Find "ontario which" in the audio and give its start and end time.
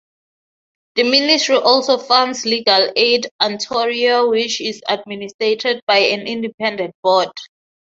3.39-4.59